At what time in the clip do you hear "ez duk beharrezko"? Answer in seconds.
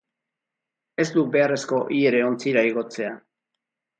1.03-1.81